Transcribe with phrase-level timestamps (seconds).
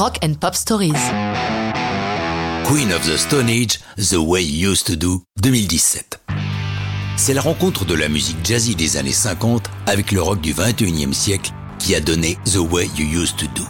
[0.00, 0.94] Rock and Pop Stories.
[2.64, 6.20] Queen of the Stone Age, The Way You Used to Do, 2017.
[7.18, 11.12] C'est la rencontre de la musique jazzy des années 50 avec le rock du 21e
[11.12, 13.62] siècle qui a donné The Way You Used to Do.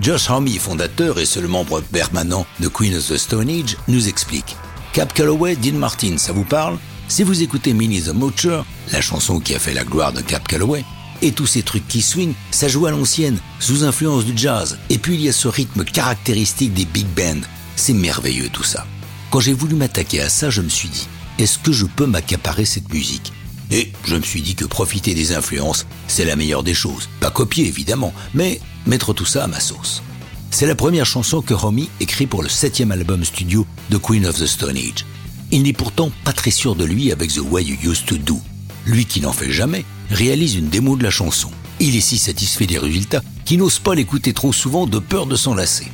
[0.00, 4.56] Josh Homme, fondateur et seul membre permanent de Queen of the Stone Age, nous explique.
[4.92, 6.78] Cap Calloway, Dean Martin, ça vous parle?
[7.06, 10.48] Si vous écoutez Minnie the Moocher, la chanson qui a fait la gloire de Cap
[10.48, 10.84] Calloway,
[11.22, 14.78] et tous ces trucs qui swing, ça joue à l'ancienne, sous influence du jazz.
[14.88, 17.46] Et puis il y a ce rythme caractéristique des big bands.
[17.76, 18.86] C'est merveilleux tout ça.
[19.30, 21.06] Quand j'ai voulu m'attaquer à ça, je me suis dit,
[21.38, 23.32] est-ce que je peux m'accaparer cette musique?
[23.70, 27.08] Et je me suis dit que profiter des influences, c'est la meilleure des choses.
[27.20, 30.02] Pas copier évidemment, mais mettre tout ça à ma sauce.
[30.50, 34.38] C'est la première chanson que Romy écrit pour le septième album studio de Queen of
[34.38, 35.06] the Stone Age.
[35.52, 38.40] Il n'est pourtant pas très sûr de lui avec The Way You Used to Do.
[38.86, 41.50] Lui qui n'en fait jamais, réalise une démo de la chanson.
[41.78, 45.36] Il est si satisfait des résultats qu'il n'ose pas l'écouter trop souvent de peur de
[45.36, 45.86] s'enlacer.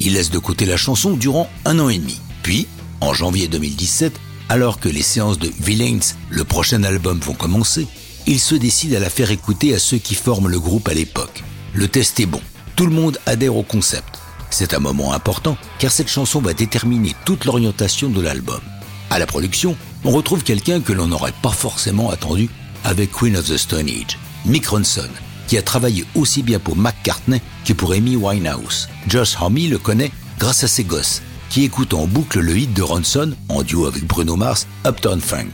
[0.00, 2.20] Il laisse de côté la chanson durant un an et demi.
[2.42, 2.66] Puis,
[3.00, 4.12] en janvier 2017,
[4.48, 7.86] alors que les séances de Villains, le prochain album, vont commencer,
[8.26, 11.42] il se décide à la faire écouter à ceux qui forment le groupe à l'époque.
[11.72, 12.40] Le test est bon.
[12.76, 14.18] Tout le monde adhère au concept.
[14.50, 18.60] C'est un moment important car cette chanson va déterminer toute l'orientation de l'album.
[19.08, 22.48] À la production, on retrouve quelqu'un que l'on n'aurait pas forcément attendu
[22.84, 25.08] avec Queen of the Stone Age, Mick Ronson,
[25.46, 28.88] qui a travaillé aussi bien pour McCartney que pour Amy Winehouse.
[29.08, 32.82] Josh Homme le connaît grâce à ses gosses, qui écoutent en boucle le hit de
[32.82, 35.50] Ronson, en duo avec Bruno Mars, Uptown Funk.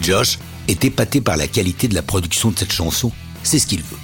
[0.00, 0.38] Josh
[0.68, 3.10] est épaté par la qualité de la production de cette chanson,
[3.42, 3.98] c'est ce qu'il veut.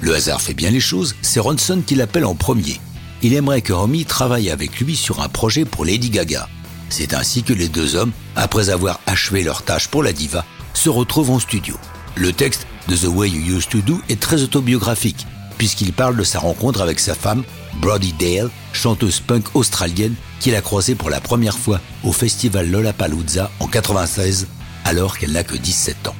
[0.00, 2.80] Le hasard fait bien les choses, c'est Ronson qui l'appelle en premier.
[3.22, 6.48] Il aimerait que Romy travaille avec lui sur un projet pour Lady Gaga.
[6.92, 10.90] C'est ainsi que les deux hommes, après avoir achevé leur tâche pour la diva, se
[10.90, 11.74] retrouvent en studio.
[12.16, 15.26] Le texte de The Way You Used to Do est très autobiographique,
[15.56, 17.44] puisqu'il parle de sa rencontre avec sa femme,
[17.80, 23.50] Brody Dale, chanteuse punk australienne qu'il a croisée pour la première fois au festival Lollapalooza
[23.58, 24.46] en 96,
[24.84, 26.16] alors qu'elle n'a que 17 ans.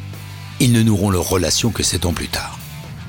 [0.59, 2.59] Ils ne noueront leur relation que 7 ans plus tard.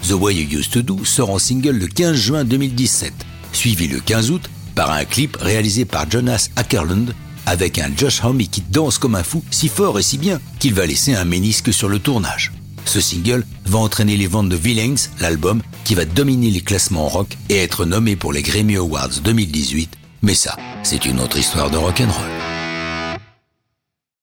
[0.06, 3.14] The Way You Used to Do sort en single le 15 juin 2017,
[3.54, 7.14] suivi le 15 août par un clip réalisé par Jonas Ackerlund
[7.46, 10.74] avec un Josh Homme qui danse comme un fou si fort et si bien qu'il
[10.74, 12.52] va laisser un ménisque sur le tournage.
[12.86, 17.38] Ce single va entraîner les ventes de Villains, l'album, qui va dominer les classements rock
[17.50, 19.92] et être nommé pour les Grammy Awards 2018.
[20.22, 22.43] Mais ça, c'est une autre histoire de rock'n'roll.